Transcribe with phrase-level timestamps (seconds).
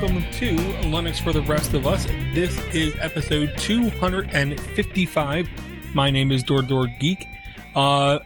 [0.00, 0.54] welcome to
[0.86, 2.06] Linux for the Rest of Us.
[2.32, 5.48] This is episode 255.
[5.92, 7.26] My name is Door Door Geek,
[7.74, 8.20] uh,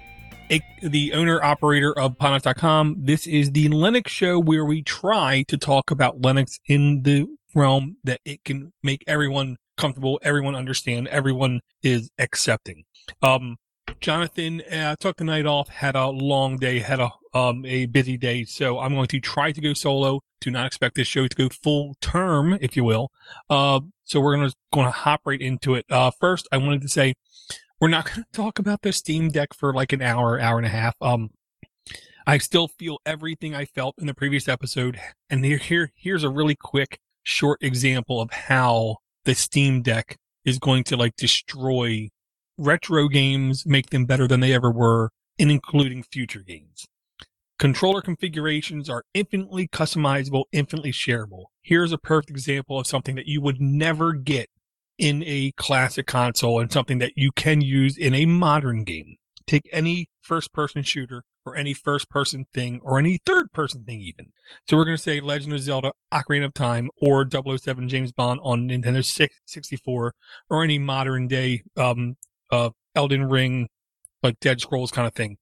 [0.51, 2.97] a, the owner operator of Podnutz.com.
[2.99, 7.97] This is the Linux show where we try to talk about Linux in the realm
[8.05, 12.85] that it can make everyone comfortable, everyone understand, everyone is accepting.
[13.23, 13.57] Um,
[13.99, 18.17] Jonathan uh, took the night off, had a long day, had a um, a busy
[18.17, 20.21] day, so I'm going to try to go solo.
[20.41, 23.11] Do not expect this show to go full term, if you will.
[23.49, 25.87] Uh, so we're going to going to hop right into it.
[25.91, 27.15] Uh, first, I wanted to say
[27.81, 30.67] we're not going to talk about the Steam Deck for like an hour, hour and
[30.67, 30.95] a half.
[31.01, 31.31] Um,
[32.27, 36.31] I still feel everything I felt in the previous episode, and here, here here's a
[36.31, 42.11] really quick, short example of how the Steam Deck is going to like destroy
[42.59, 46.87] retro games, make them better than they ever were, and including future games.
[47.59, 51.45] Controller configurations are infinitely customizable, infinitely shareable.
[51.63, 54.49] Here's a perfect example of something that you would never get
[54.99, 59.17] in a classic console and something that you can use in a modern game.
[59.47, 64.01] Take any first person shooter or any first person thing or any third person thing
[64.01, 64.33] even.
[64.69, 68.41] So we're going to say Legend of Zelda Ocarina of Time or 007 James Bond
[68.43, 69.05] on Nintendo
[69.47, 70.15] 64
[70.51, 72.17] or any modern day um,
[72.51, 73.69] uh, Elden Ring,
[74.23, 75.37] like Dead Scrolls kind of thing.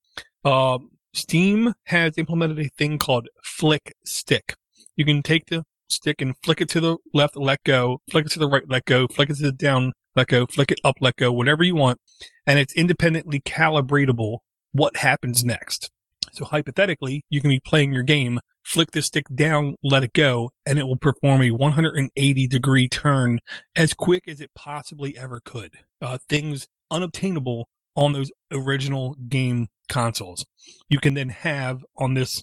[0.44, 0.78] Uh,
[1.12, 4.54] Steam has implemented a thing called Flick Stick.
[4.96, 8.32] You can take the stick and flick it to the left, let go, flick it
[8.32, 10.96] to the right, let go, flick it to the down, let go, flick it up,
[11.00, 11.98] let go, whatever you want.
[12.46, 14.38] And it's independently calibratable
[14.72, 15.90] what happens next.
[16.32, 20.50] So hypothetically, you can be playing your game, flick the stick down, let it go,
[20.64, 23.40] and it will perform a 180 degree turn
[23.74, 25.74] as quick as it possibly ever could.
[26.00, 27.68] Uh, things unobtainable
[28.00, 30.44] on those original game consoles.
[30.88, 32.42] You can then have on this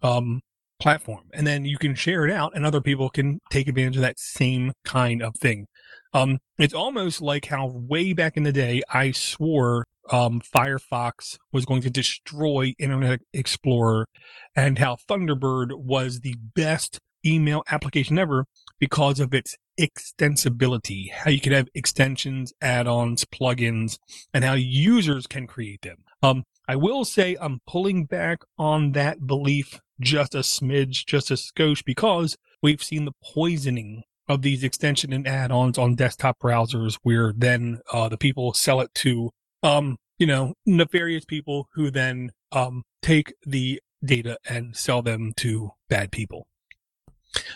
[0.00, 0.40] um,
[0.80, 4.02] platform, and then you can share it out, and other people can take advantage of
[4.02, 5.66] that same kind of thing.
[6.14, 11.64] Um, it's almost like how way back in the day I swore um, Firefox was
[11.64, 14.06] going to destroy Internet Explorer,
[14.54, 18.46] and how Thunderbird was the best email application ever
[18.82, 23.96] because of its extensibility, how you can have extensions, add-ons, plugins,
[24.34, 25.98] and how users can create them.
[26.20, 31.34] Um, I will say I'm pulling back on that belief just a smidge, just a
[31.34, 37.32] skosh, because we've seen the poisoning of these extension and add-ons on desktop browsers, where
[37.36, 39.30] then uh, the people sell it to,
[39.62, 45.70] um, you know, nefarious people who then um, take the data and sell them to
[45.88, 46.48] bad people.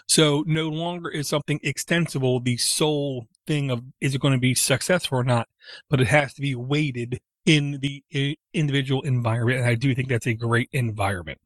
[0.09, 4.55] So no longer is something extensible the sole thing of is it going to be
[4.55, 5.49] successful or not,
[5.91, 9.61] but it has to be weighted in the individual environment.
[9.61, 11.39] And I do think that's a great environment.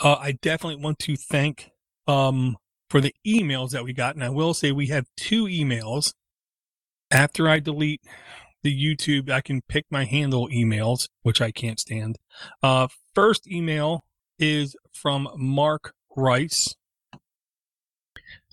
[0.00, 1.70] Uh, I definitely want to thank
[2.06, 2.56] um,
[2.88, 4.14] for the emails that we got.
[4.14, 6.12] And I will say we have two emails.
[7.10, 8.00] After I delete
[8.62, 12.16] the YouTube, I can pick my handle emails, which I can't stand.
[12.62, 14.04] Uh, first email
[14.38, 16.74] is from Mark Rice.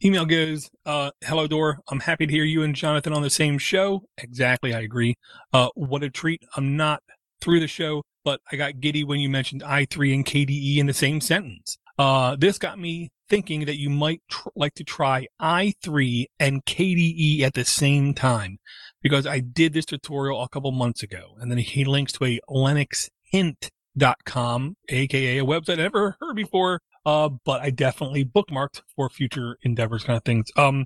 [0.03, 1.79] Email goes, uh, hello, Dor.
[1.89, 4.03] I'm happy to hear you and Jonathan on the same show.
[4.17, 4.73] Exactly.
[4.73, 5.15] I agree.
[5.51, 6.41] Uh, what a treat.
[6.55, 7.03] I'm not
[7.41, 10.93] through the show, but I got giddy when you mentioned i3 and KDE in the
[10.93, 11.77] same sentence.
[11.97, 17.41] Uh, this got me thinking that you might tr- like to try i3 and KDE
[17.41, 18.59] at the same time
[19.01, 22.39] because I did this tutorial a couple months ago and then he links to a
[22.49, 29.57] linuxhint.com, aka a website I never heard before uh, but I definitely bookmarked for future
[29.63, 30.51] endeavors kind of things.
[30.55, 30.85] Um,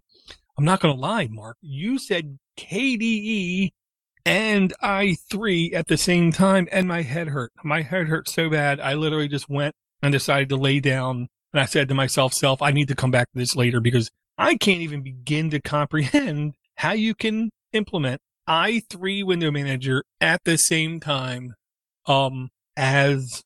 [0.58, 1.58] I'm not going to lie, Mark.
[1.62, 3.72] You said KDE
[4.26, 7.52] and i3 at the same time, and my head hurt.
[7.64, 8.80] My head hurt so bad.
[8.80, 11.28] I literally just went and decided to lay down.
[11.52, 14.10] And I said to myself, self, I need to come back to this later because
[14.38, 20.58] I can't even begin to comprehend how you can implement i3 window manager at the
[20.58, 21.54] same time,
[22.06, 23.44] um, as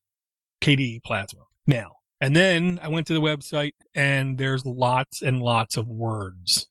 [0.62, 1.42] KDE Plasma.
[1.66, 6.68] Now, and then I went to the website and there's lots and lots of words.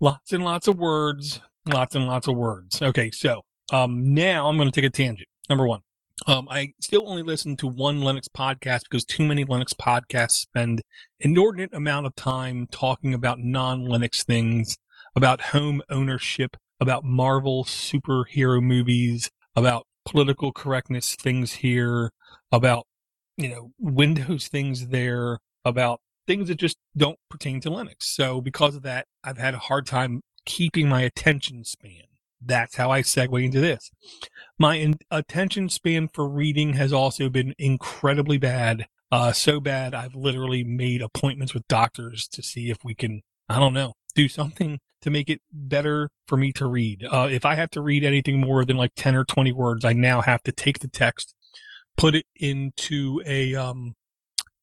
[0.00, 1.40] Lots and lots of words.
[1.66, 2.80] Lots and lots of words.
[2.80, 3.10] Okay.
[3.10, 3.42] So,
[3.72, 5.28] um, now I'm going to take a tangent.
[5.48, 5.80] Number one.
[6.26, 10.82] Um, I still only listen to one Linux podcast because too many Linux podcasts spend
[11.20, 14.76] inordinate amount of time talking about non-Linux things,
[15.14, 22.10] about home ownership, about Marvel superhero movies, about political correctness things here,
[22.50, 22.86] about
[23.38, 28.02] you know, Windows things there about things that just don't pertain to Linux.
[28.02, 32.02] So because of that, I've had a hard time keeping my attention span.
[32.44, 33.90] That's how I segue into this.
[34.58, 38.86] My in- attention span for reading has also been incredibly bad.
[39.10, 43.58] Uh, so bad, I've literally made appointments with doctors to see if we can I
[43.58, 47.06] don't know, do something to make it better for me to read.
[47.10, 49.92] Uh, if I have to read anything more than like 10 or 20 words, I
[49.92, 51.34] now have to take the text,
[51.98, 53.94] put it into a um,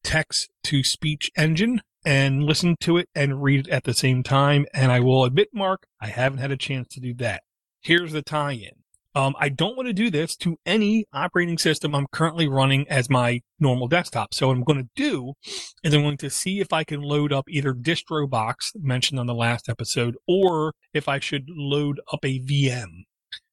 [0.04, 4.66] text to speech engine and listen to it and read it at the same time.
[4.74, 7.44] And I will admit, Mark, I haven't had a chance to do that.
[7.82, 8.72] Here's the tie in.
[9.16, 13.10] Um, I don't want to do this to any operating system I'm currently running as
[13.10, 14.34] my normal desktop.
[14.34, 15.34] So what I'm going to do
[15.84, 19.34] is I'm going to see if I can load up either DistroBox mentioned on the
[19.34, 23.04] last episode, or if I should load up a VM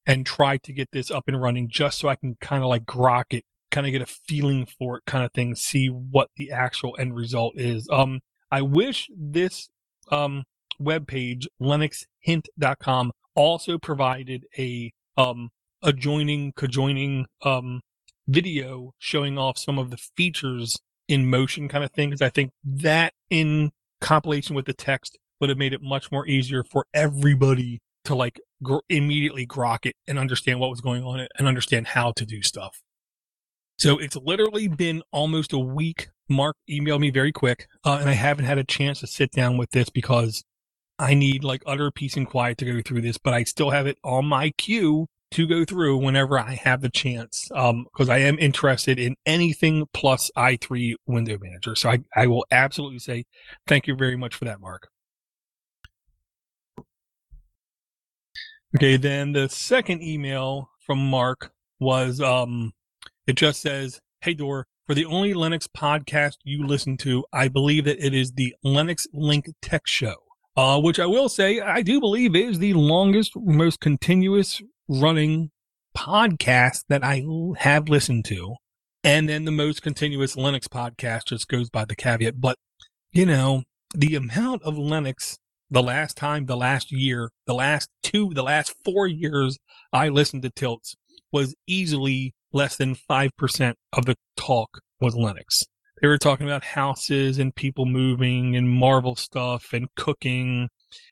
[0.05, 2.85] and try to get this up and running just so I can kind of like
[2.85, 6.53] grok it, kind of get a feeling for it kind of thing, see what the
[6.53, 7.89] actual end result is.
[7.91, 8.21] Um,
[8.51, 9.69] I wish this,
[10.11, 10.45] um,
[10.79, 15.51] web webpage, linuxhint.com also provided a um,
[15.83, 17.81] adjoining, conjoining um,
[18.29, 20.79] video showing off some of the features
[21.09, 22.23] in motion kind of things.
[22.23, 26.63] I think that in compilation with the text would have made it much more easier
[26.63, 31.49] for everybody to like gr- immediately grok it and understand what was going on and
[31.49, 32.83] understand how to do stuff.
[33.83, 36.09] So it's literally been almost a week.
[36.29, 39.57] Mark emailed me very quick, uh, and I haven't had a chance to sit down
[39.57, 40.45] with this because
[41.01, 43.89] I need like utter peace and quiet to go through this, but I still have
[43.89, 47.51] it on my queue to go through whenever I have the chance.
[47.57, 51.75] Um, cause I am interested in anything plus i3 window manager.
[51.75, 53.25] So I, I will absolutely say
[53.67, 54.91] thank you very much for that, Mark.
[58.77, 58.97] Okay.
[58.97, 61.51] Then the second email from Mark
[61.81, 62.73] was, um,
[63.27, 67.85] it just says, Hey, Door, for the only Linux podcast you listen to, I believe
[67.85, 70.17] that it is the Linux Link Tech Show
[70.57, 75.51] uh, which I will say I do believe is the longest, most continuous running
[75.97, 77.25] podcast that I
[77.59, 78.55] have listened to.
[79.05, 82.41] And then the most continuous Linux podcast just goes by the caveat.
[82.41, 82.57] But,
[83.13, 83.65] you know,
[83.95, 85.39] the amount of Linux
[85.71, 89.59] the last time, the last year, the last two, the last four years
[89.93, 90.95] I listened to TLLTS
[91.33, 95.65] was easily less than 5% of the talk was Linux
[96.03, 100.69] they were talking about houses and people moving and Marvel stuff and cooking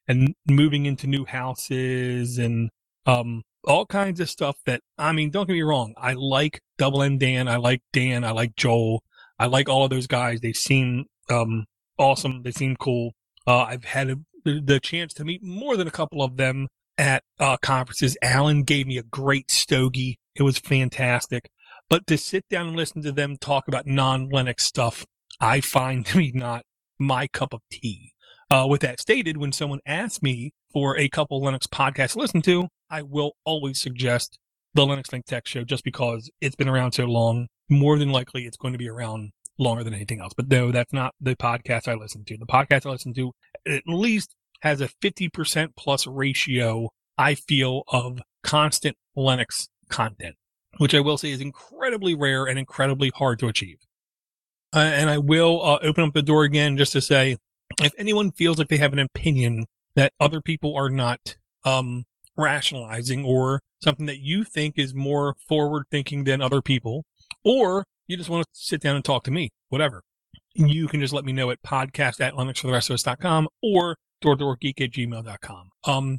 [0.09, 2.71] and moving into new houses and
[3.07, 5.95] um, all kinds of stuff that I mean, don't get me wrong.
[5.97, 7.47] I like Double M Dan.
[7.49, 8.25] I like Dan.
[8.25, 9.03] I like Joel.
[9.39, 10.41] I like all of those guys.
[10.41, 11.67] They seem um,
[11.97, 12.43] awesome.
[12.43, 13.13] They seem cool.
[13.47, 16.67] Uh, I've had a, the chance to meet more than a couple of them
[16.99, 18.17] at uh, conferences.
[18.23, 20.19] Alan gave me a great stogie.
[20.35, 21.51] It was fantastic.
[21.89, 25.07] But to sit down and listen to them talk about non Linux stuff,
[25.41, 26.63] I find to be not
[26.99, 28.13] my cup of tea.
[28.51, 32.43] Uh, with that stated, when someone asks me for a couple Linux podcasts to listen
[32.43, 34.39] to, I will always suggest
[34.75, 37.47] the Linux Link Tech Show just because it's been around so long.
[37.69, 40.33] More than likely, it's going to be around longer than anything else.
[40.37, 42.37] But no, that's not the podcast I listen to.
[42.37, 43.33] The podcast I listen to
[43.67, 50.37] at least has a 50% plus ratio, I feel, of constant Linux content
[50.79, 53.87] which I will say is incredibly rare and incredibly hard to achieve.
[54.75, 57.37] Uh, and I will uh, open up the door again just to say,
[57.83, 62.05] if anyone feels like they have an opinion that other people are not um,
[62.37, 67.05] rationalizing or something that you think is more forward thinking than other people,
[67.45, 70.03] or you just want to sit down and talk to me, whatever,
[70.55, 75.71] you can just let me know at podcast at linuxfortherestofus.com or doordoorgeek at gmail.com.
[75.85, 76.19] Um,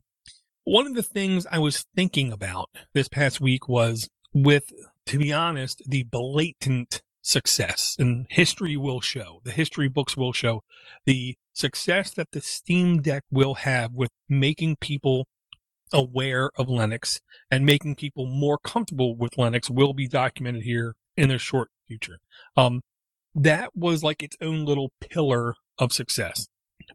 [0.64, 4.72] one of the things I was thinking about this past week was with,
[5.08, 10.64] to be honest, the blatant success and history will show, the history books will show
[11.06, 15.28] the success that the Steam Deck will have with making people
[15.94, 21.30] aware of Linux and making people more comfortable with Linux will be documented here in
[21.30, 22.20] the short future.
[22.56, 22.82] Um,
[23.36, 26.48] that was like its own little pillar of success.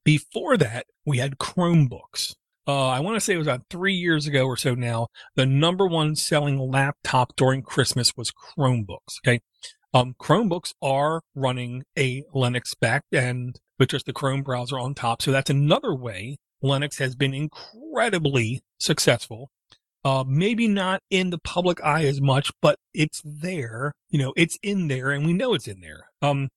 [0.05, 2.35] Before that, we had Chromebooks
[2.67, 5.47] uh, I want to say it was about three years ago or so now, the
[5.47, 9.19] number one selling laptop during Christmas was Chromebooks.
[9.25, 9.41] Okay.
[9.95, 15.23] Um, Chromebooks are running a Linux back backend with just the Chrome browser on top.
[15.23, 19.51] So that's another way Linux has been incredibly successful.
[20.07, 23.91] Uh, maybe not in the public eye as much, but it's there.
[24.09, 26.11] You know, it's in there and we know it's in there.
[26.23, 26.49] Um,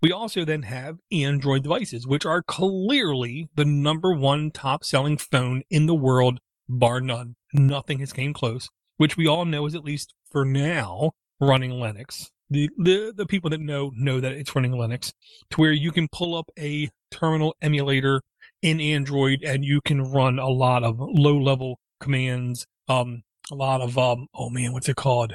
[0.00, 5.64] we also then have Android devices, which are clearly the number one top selling phone
[5.68, 7.34] in the world, bar none.
[7.52, 12.30] Nothing has came close, which we all know is at least for now running Linux.
[12.48, 15.12] The, the, the people that know, know that it's running Linux
[15.50, 18.22] to where you can pull up a terminal emulator
[18.62, 22.66] in Android and you can run a lot of low level commands.
[22.88, 25.34] Um, a lot of, um, oh man, what's it called?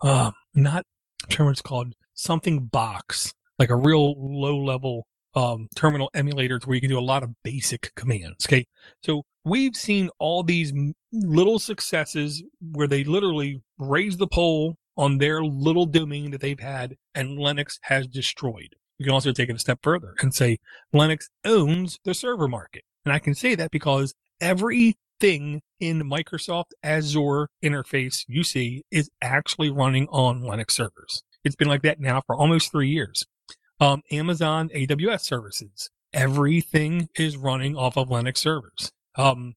[0.00, 0.84] Um, not,
[1.38, 6.74] I what it's called something box, like a real low level um, terminal emulators where
[6.74, 8.46] you can do a lot of basic commands.
[8.46, 8.66] Okay.
[9.02, 10.72] So we've seen all these
[11.12, 16.96] little successes where they literally raise the pole on their little domain that they've had
[17.14, 18.74] and Linux has destroyed.
[18.98, 20.58] You can also take it a step further and say
[20.94, 22.84] Linux owns the server market.
[23.04, 24.14] And I can say that because
[25.22, 31.22] everything in Microsoft Azure interface you see is actually running on Linux servers.
[31.44, 33.24] It's been like that now for almost three years.
[33.80, 38.90] Um, Amazon AWS services, everything is running off of Linux servers.
[39.14, 39.54] Um,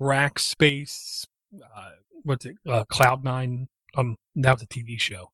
[0.00, 1.90] Rackspace, uh,
[2.24, 5.30] what's it, uh, Cloud9, um, that was a TV show.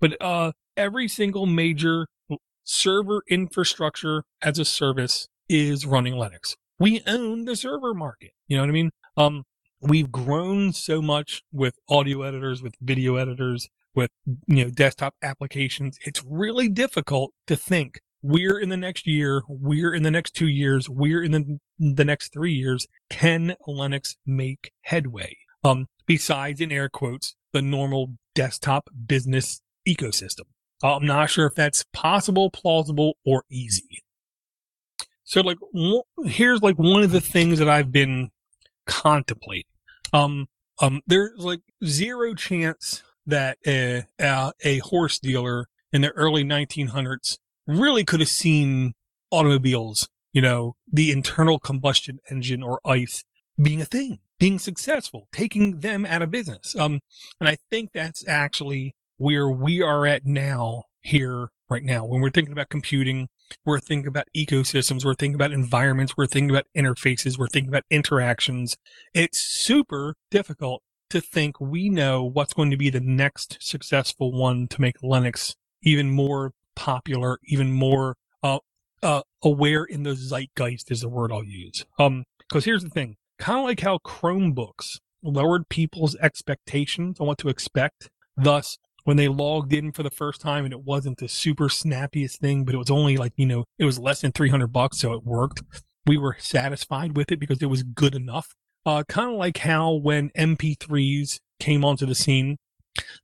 [0.00, 2.08] But uh, every single major
[2.64, 6.56] server infrastructure as a service is running Linux.
[6.78, 8.32] We own the server market.
[8.48, 8.90] You know what I mean?
[9.16, 9.44] Um,
[9.80, 15.98] we've grown so much with audio editors, with video editors, with you know desktop applications.
[16.04, 20.48] It's really difficult to think we're in the next year, we're in the next two
[20.48, 22.86] years, we're in the the next three years.
[23.10, 25.36] Can Linux make headway?
[25.62, 30.44] Um, besides in air quotes the normal desktop business ecosystem.
[30.82, 34.02] I'm not sure if that's possible, plausible, or easy.
[35.22, 35.56] So, like,
[36.26, 38.30] here's like one of the things that I've been
[38.86, 39.64] contemplating.
[40.12, 40.46] Um,
[40.80, 47.38] um, there's like zero chance that a, a, a horse dealer in the early 1900s
[47.66, 48.94] really could have seen
[49.30, 53.24] automobiles, you know, the internal combustion engine or ICE
[53.60, 56.76] being a thing, being successful, taking them out of business.
[56.76, 57.00] Um,
[57.40, 62.04] and I think that's actually where we are at now here right now.
[62.04, 63.28] When we're thinking about computing,
[63.64, 67.84] we're thinking about ecosystems, we're thinking about environments, we're thinking about interfaces, we're thinking about
[67.90, 68.76] interactions.
[69.12, 74.66] It's super difficult to think we know what's going to be the next successful one
[74.68, 78.58] to make Linux even more popular, even more uh,
[79.02, 81.84] uh, aware in the zeitgeist is the word I'll use.
[81.98, 87.38] Um, because here's the thing, kind of like how Chromebooks lowered people's expectations on what
[87.38, 88.10] to expect.
[88.36, 92.40] Thus, when they logged in for the first time and it wasn't the super snappiest
[92.40, 94.98] thing, but it was only like, you know, it was less than 300 bucks.
[94.98, 95.62] So it worked.
[96.06, 98.54] We were satisfied with it because it was good enough.
[98.84, 102.56] Uh, kind of like how when MP3s came onto the scene,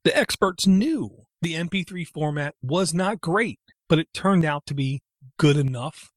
[0.05, 3.59] the experts knew the MP3 format was not great,
[3.89, 5.01] but it turned out to be
[5.39, 6.11] good enough.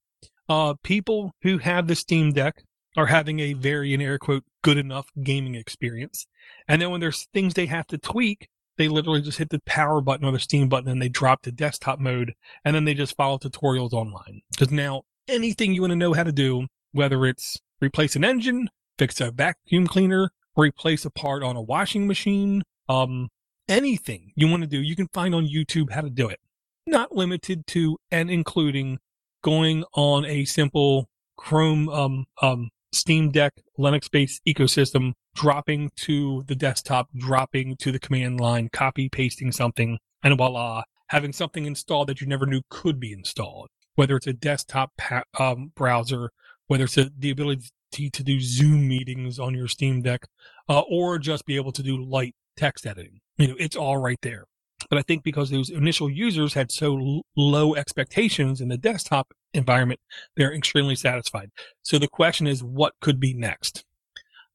[0.47, 2.63] Uh, people who have the Steam Deck
[2.95, 6.27] are having a very, in air quote, good enough gaming experience.
[6.67, 10.01] And then when there's things they have to tweak, they literally just hit the power
[10.01, 12.33] button or the Steam button and they drop to desktop mode
[12.65, 14.41] and then they just follow tutorials online.
[14.51, 18.69] Because now anything you want to know how to do, whether it's replace an engine,
[18.97, 23.29] fix a vacuum cleaner, replace a part on a washing machine, um,
[23.67, 26.39] anything you want to do, you can find on YouTube how to do it.
[26.85, 28.99] Not limited to and including
[29.41, 36.55] going on a simple Chrome um, um, Steam Deck Linux based ecosystem, dropping to the
[36.55, 42.21] desktop, dropping to the command line, copy pasting something, and voila, having something installed that
[42.21, 43.69] you never knew could be installed.
[43.95, 46.31] Whether it's a desktop pa- um, browser,
[46.67, 50.25] whether it's a, the ability to do Zoom meetings on your Steam Deck,
[50.67, 53.19] uh, or just be able to do light text editing.
[53.37, 54.45] You know, it's all right there.
[54.89, 59.33] But I think because those initial users had so l- low expectations in the desktop
[59.53, 59.99] environment,
[60.35, 61.51] they're extremely satisfied.
[61.83, 63.85] So the question is, what could be next?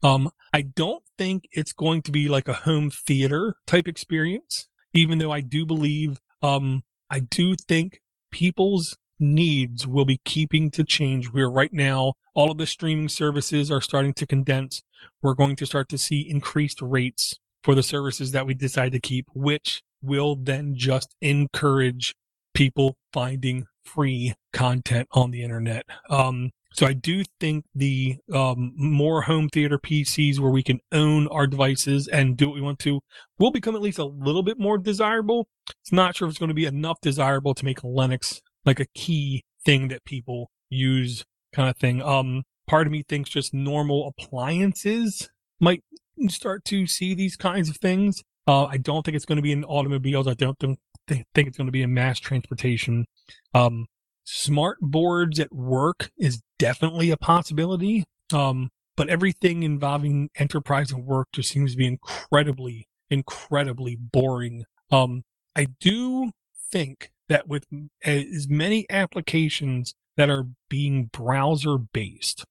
[0.02, 5.18] Um, I don't think it's going to be like a home theater type experience, even
[5.18, 8.00] though I do believe, um, I do think
[8.30, 11.32] people's needs will be keeping to change.
[11.32, 14.82] Where right now, all of the streaming services are starting to condense.
[15.22, 19.00] We're going to start to see increased rates for the services that we decide to
[19.00, 22.14] keep, which will then just encourage
[22.54, 25.84] people finding free content on the internet.
[26.08, 31.26] Um, so I do think the um, more home theater PCs where we can own
[31.28, 33.00] our devices and do what we want to
[33.38, 35.48] will become at least a little bit more desirable.
[35.80, 38.86] It's not sure if it's going to be enough desirable to make Linux like a
[38.94, 42.02] key thing that people use kind of thing.
[42.02, 45.82] Um, part of me thinks just normal appliances might
[46.28, 48.22] start to see these kinds of things.
[48.46, 50.26] Uh, I don't think it's going to be in automobiles.
[50.26, 53.06] I don't think, think it's going to be in mass transportation.
[53.54, 53.86] Um,
[54.30, 58.04] smart boards at work is definitely a possibility.
[58.32, 64.64] Um, but everything involving enterprise and work just seems to be incredibly, incredibly boring.
[64.90, 65.22] Um,
[65.56, 66.32] I do
[66.70, 67.64] think that with
[68.04, 72.44] as many applications that are being browser based,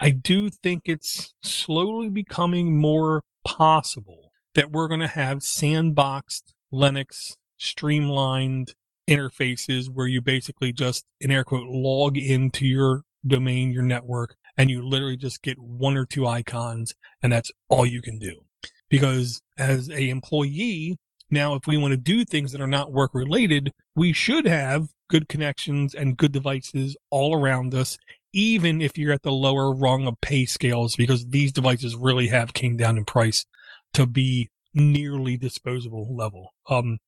[0.00, 7.36] I do think it's slowly becoming more possible that we're going to have sandboxed Linux,
[7.56, 8.74] streamlined
[9.08, 14.70] interfaces where you basically just, in air quote, log into your domain, your network, and
[14.70, 18.40] you literally just get one or two icons and that's all you can do.
[18.88, 20.98] Because as a employee,
[21.30, 24.88] now if we want to do things that are not work related, we should have
[25.08, 27.98] good connections and good devices all around us,
[28.32, 32.52] even if you're at the lower rung of pay scales, because these devices really have
[32.52, 33.46] came down in price
[33.94, 36.52] to be nearly disposable level.
[36.68, 36.98] Um,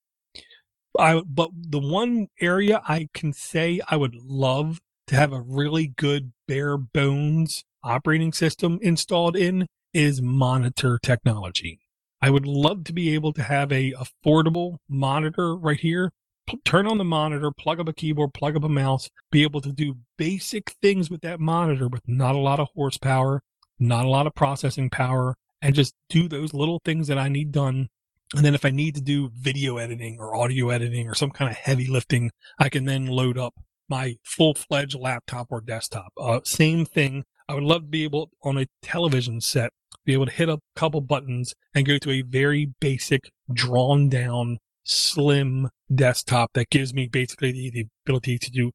[0.98, 5.88] I, but the one area I can say I would love to have a really
[5.96, 11.80] good bare bones operating system installed in is monitor technology.
[12.22, 16.12] I would love to be able to have a affordable monitor right here.
[16.46, 19.60] P- turn on the monitor, plug up a keyboard, plug up a mouse, be able
[19.62, 23.42] to do basic things with that monitor with not a lot of horsepower,
[23.78, 27.52] not a lot of processing power, and just do those little things that I need
[27.52, 27.88] done.
[28.34, 31.50] And then if I need to do video editing or audio editing or some kind
[31.50, 33.54] of heavy lifting, I can then load up
[33.88, 36.12] my full fledged laptop or desktop.
[36.16, 37.24] Uh, same thing.
[37.48, 39.70] I would love to be able on a television set
[40.04, 44.58] be able to hit a couple buttons and go to a very basic, drawn down,
[44.84, 48.72] slim desktop that gives me basically the, the ability to do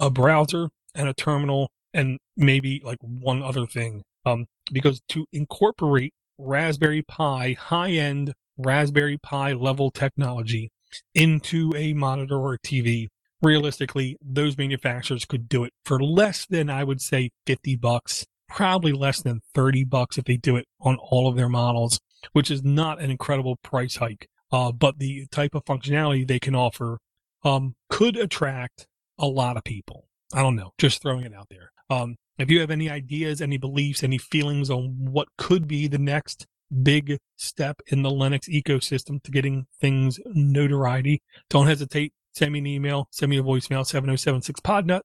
[0.00, 4.02] a browser and a terminal and maybe like one other thing.
[4.24, 8.32] Um, because to incorporate Raspberry Pi, high end
[8.64, 10.70] Raspberry Pi level technology
[11.14, 13.08] into a monitor or a TV,
[13.42, 18.92] realistically, those manufacturers could do it for less than I would say 50 bucks probably
[18.92, 22.00] less than 30 bucks if they do it on all of their models,
[22.32, 24.28] which is not an incredible price hike.
[24.52, 26.98] Uh, but the type of functionality they can offer
[27.44, 28.86] um, could attract
[29.18, 30.06] a lot of people.
[30.34, 31.70] I don't know, just throwing it out there.
[31.88, 35.98] Um, if you have any ideas, any beliefs, any feelings on what could be the
[35.98, 36.46] next
[36.82, 42.12] big step in the Linux ecosystem to getting things notoriety, don't hesitate.
[42.32, 45.00] Send me an email, send me a voicemail, 7076podnut,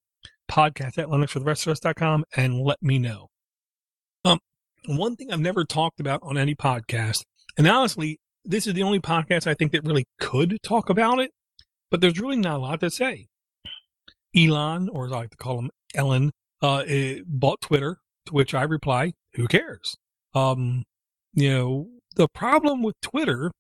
[0.50, 3.30] podcast at linuxfortherestofus.com, and let me know.
[4.24, 4.40] Um,
[4.86, 7.24] one thing I've never talked about on any podcast,
[7.58, 11.32] and honestly, this is the only podcast I think that really could talk about it,
[11.90, 13.28] but there's really not a lot to say.
[14.38, 17.98] Elon, or as I like to call him, Ellen, uh, eh, bought Twitter,
[18.28, 19.96] to which I reply, who cares?
[20.34, 20.84] Um,
[21.36, 23.52] you know, the problem with Twitter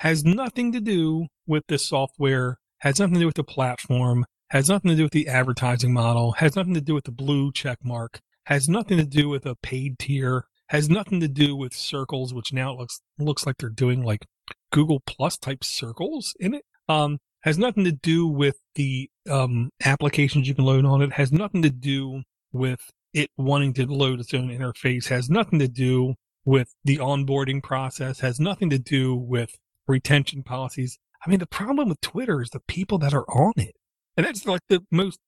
[0.00, 4.68] has nothing to do with the software, has nothing to do with the platform, has
[4.68, 7.78] nothing to do with the advertising model, has nothing to do with the blue check
[7.84, 12.32] mark has nothing to do with a paid tier, has nothing to do with circles,
[12.32, 14.24] which now looks looks like they're doing like
[14.72, 16.64] Google Plus type circles in it.
[16.88, 21.12] Um, has nothing to do with the um, applications you can load on it.
[21.12, 22.80] Has nothing to do with
[23.12, 25.08] it wanting to load its own interface.
[25.08, 26.14] Has nothing to do
[26.48, 28.20] with the onboarding process.
[28.20, 30.98] Has nothing to do with retention policies.
[31.24, 33.76] I mean, the problem with Twitter is the people that are on it,
[34.16, 35.18] and that's like the most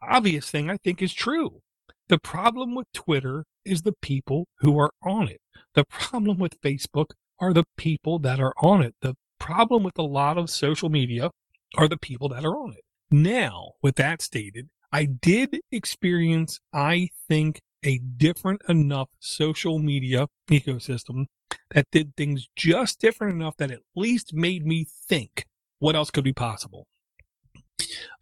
[0.00, 1.60] obvious thing I think is true.
[2.08, 5.40] The problem with Twitter is the people who are on it.
[5.74, 8.94] The problem with Facebook are the people that are on it.
[9.02, 11.30] The problem with a lot of social media
[11.76, 12.84] are the people that are on it.
[13.10, 21.26] Now, with that stated, I did experience, I think, a different enough social media ecosystem
[21.70, 25.44] that did things just different enough that at least made me think
[25.78, 26.86] what else could be possible.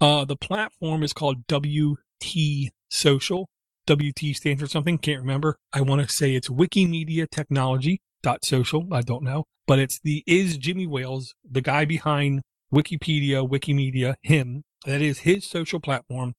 [0.00, 3.48] Uh, the platform is called WT Social.
[3.86, 5.56] WT stands for something, can't remember.
[5.72, 8.86] I want to say it's Wikimedia Technology dot social.
[8.92, 14.62] I don't know, but it's the is Jimmy Wales, the guy behind Wikipedia, Wikimedia, him.
[14.86, 16.34] That is his social platform.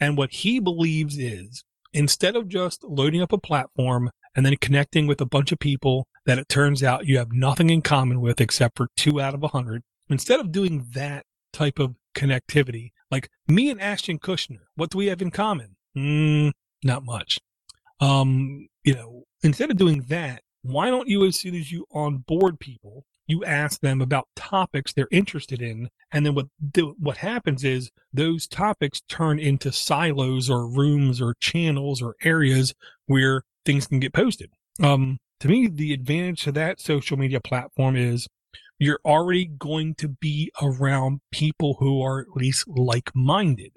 [0.00, 5.06] And what he believes is instead of just loading up a platform and then connecting
[5.06, 8.40] with a bunch of people that it turns out you have nothing in common with
[8.40, 13.30] except for two out of a hundred, instead of doing that type of connectivity, like
[13.46, 15.76] me and Ashton Kutcher, what do we have in common?
[15.96, 16.52] Mm,
[16.82, 17.38] not much.
[18.00, 22.58] Um, you know, instead of doing that, why don't you, as soon as you onboard
[22.58, 26.46] people, you ask them about topics they're interested in, and then what
[26.98, 32.74] what happens is those topics turn into silos or rooms or channels or areas
[33.06, 34.50] where things can get posted.
[34.82, 38.28] Um, to me, the advantage to that social media platform is
[38.78, 43.72] you're already going to be around people who are at least like minded.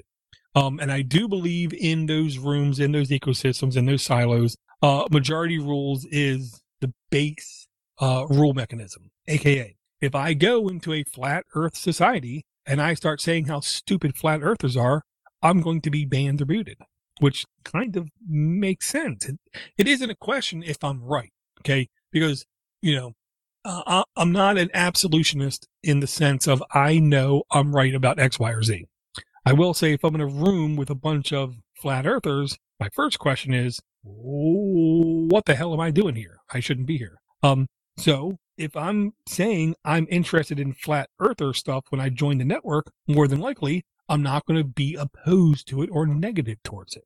[0.56, 4.58] Um, and I do believe in those rooms, in those ecosystems, in those silos.
[4.82, 7.66] Uh, majority rules is the base
[8.00, 13.22] uh, rule mechanism, aka if I go into a flat Earth society and I start
[13.22, 15.04] saying how stupid flat Earthers are,
[15.42, 16.78] I'm going to be banned or booted,
[17.20, 19.28] which kind of makes sense.
[19.28, 19.40] It,
[19.78, 21.32] it isn't a question if I'm right,
[21.62, 21.90] okay?
[22.12, 22.46] Because
[22.82, 23.14] you know
[23.66, 28.40] uh, I'm not an absolutionist in the sense of I know I'm right about X,
[28.40, 28.86] Y, or Z.
[29.46, 32.90] I will say if I'm in a room with a bunch of flat earthers, my
[32.94, 36.38] first question is, what the hell am I doing here?
[36.54, 37.20] I shouldn't be here.
[37.44, 42.46] Um, so if I'm saying I'm interested in flat earther stuff when I join the
[42.46, 46.96] network, more than likely I'm not going to be opposed to it or negative towards
[46.96, 47.04] it.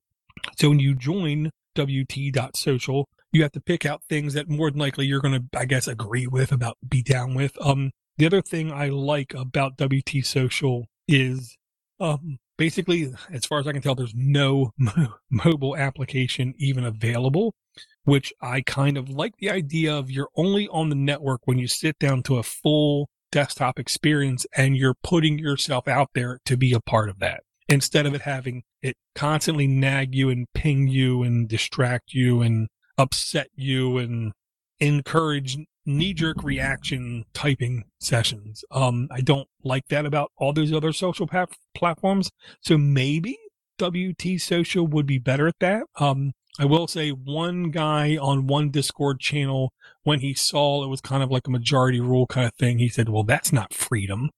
[0.58, 5.06] So when you join WT.social, you have to pick out things that more than likely
[5.06, 7.54] you're going to, I guess, agree with, about be down with.
[7.62, 11.58] Um, the other thing I like about WT Social is,
[12.00, 17.56] um, basically, as far as I can tell, there's no mo- mobile application even available,
[18.04, 21.68] which I kind of like the idea of you're only on the network when you
[21.68, 26.72] sit down to a full desktop experience and you're putting yourself out there to be
[26.72, 31.24] a part of that instead of it having it constantly nag you and ping you
[31.24, 34.34] and distract you and upset you and
[34.80, 38.64] encourage knee jerk reaction typing sessions.
[38.72, 42.30] Um, I don't like that about all those other social pa- platforms.
[42.62, 43.38] So maybe
[43.80, 45.84] WT Social would be better at that.
[46.00, 49.72] Um, I will say one guy on one Discord channel,
[50.04, 52.90] when he saw it was kind of like a majority rule kind of thing, he
[52.90, 54.30] said, well, that's not freedom.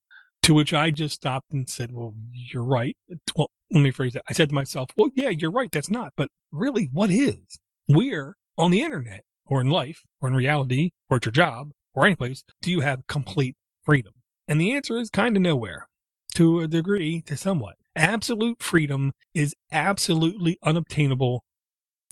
[0.43, 2.95] To which I just stopped and said, well, you're right.
[3.35, 4.21] Well, let me phrase it.
[4.29, 5.71] I said to myself, well, yeah, you're right.
[5.71, 6.13] That's not.
[6.15, 7.59] But really, what is?
[7.87, 12.05] We're on the internet or in life or in reality or at your job or
[12.05, 14.13] any place do you have complete freedom?
[14.47, 15.87] And the answer is kind of nowhere
[16.35, 17.75] to a degree, to somewhat.
[17.95, 21.43] Absolute freedom is absolutely unobtainable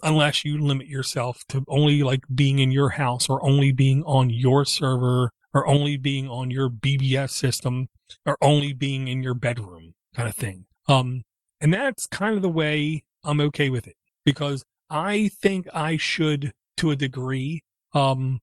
[0.03, 4.29] unless you limit yourself to only like being in your house or only being on
[4.29, 7.87] your server or only being on your BBS system
[8.25, 10.65] or only being in your bedroom kind of thing.
[10.87, 11.23] Um,
[11.59, 16.51] and that's kind of the way I'm okay with it because I think I should,
[16.81, 17.63] to a degree,
[17.93, 18.39] um,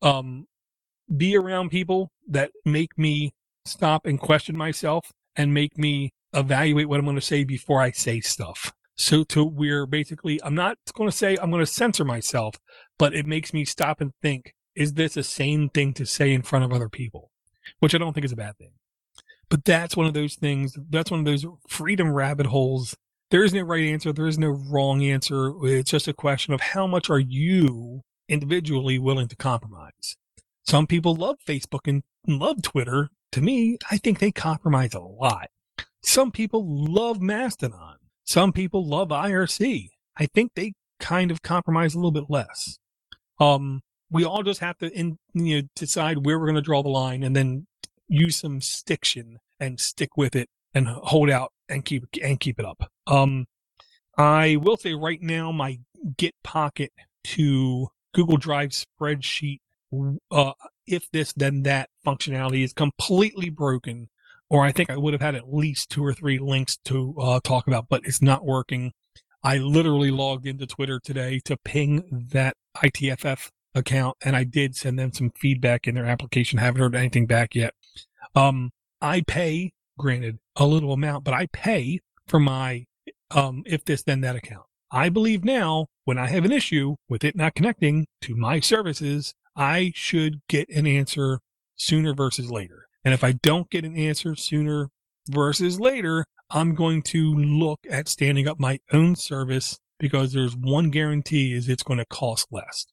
[0.00, 0.46] um,
[1.14, 3.34] be around people that make me
[3.66, 7.90] stop and question myself and make me evaluate what I'm going to say before I
[7.90, 8.72] say stuff.
[8.96, 12.54] So to where basically I'm not going to say I'm going to censor myself,
[12.98, 16.42] but it makes me stop and think, is this a sane thing to say in
[16.42, 17.30] front of other people?
[17.80, 18.72] Which I don't think is a bad thing.
[19.50, 20.74] But that's one of those things.
[20.88, 22.96] That's one of those freedom rabbit holes
[23.34, 24.12] there is no right answer.
[24.12, 25.52] There is no wrong answer.
[25.64, 30.14] It's just a question of how much are you individually willing to compromise.
[30.62, 33.08] Some people love Facebook and love Twitter.
[33.32, 35.48] To me, I think they compromise a lot.
[36.00, 37.96] Some people love Mastodon.
[38.24, 39.88] Some people love IRC.
[40.16, 42.78] I think they kind of compromise a little bit less.
[43.40, 43.80] Um,
[44.12, 46.88] we all just have to in, you know, decide where we're going to draw the
[46.88, 47.66] line and then
[48.06, 52.64] use some stiction and stick with it and hold out and keep and keep it
[52.64, 52.92] up.
[53.06, 53.46] Um,
[54.16, 55.78] I will say right now, my
[56.16, 56.92] Git Pocket
[57.24, 59.60] to Google Drive spreadsheet,
[60.30, 60.52] uh,
[60.86, 64.08] if this then that functionality is completely broken,
[64.50, 67.40] or I think I would have had at least two or three links to uh,
[67.42, 68.92] talk about, but it's not working.
[69.42, 74.98] I literally logged into Twitter today to ping that IFTTT account, and I did send
[74.98, 76.58] them some feedback in their application.
[76.58, 77.74] Haven't heard anything back yet.
[78.34, 82.86] Um, I pay granted a little amount, but I pay for my
[83.34, 84.64] um, if this then that account.
[84.90, 89.34] I believe now when I have an issue with it not connecting to my services,
[89.56, 91.40] I should get an answer
[91.76, 92.86] sooner versus later.
[93.04, 94.88] And if I don't get an answer sooner
[95.28, 100.90] versus later, I'm going to look at standing up my own service because there's one
[100.90, 102.86] guarantee is it's going to cost less.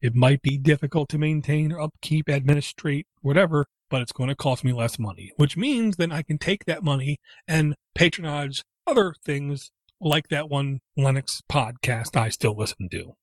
[0.00, 4.64] It might be difficult to maintain or upkeep, administrate, whatever, but it's going to cost
[4.64, 9.70] me less money, which means then I can take that money and patronize other things
[10.00, 13.14] like that one Linux podcast I still listen to.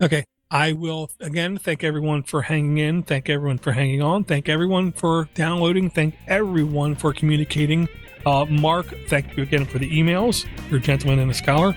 [0.00, 0.24] Okay.
[0.50, 3.02] I will again thank everyone for hanging in.
[3.02, 4.24] Thank everyone for hanging on.
[4.24, 5.90] Thank everyone for downloading.
[5.90, 7.86] Thank everyone for communicating.
[8.24, 10.46] Uh, Mark, thank you again for the emails.
[10.70, 11.74] You're a gentleman and a scholar.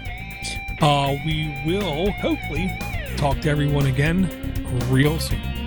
[0.82, 2.72] Uh, we will hopefully
[3.18, 4.30] talk to everyone again
[4.90, 5.61] real soon.